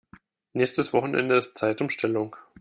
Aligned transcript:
Nächstes 0.53 0.93
Wochenende 0.93 1.37
ist 1.37 1.59
Zeitumstellung. 1.59 2.35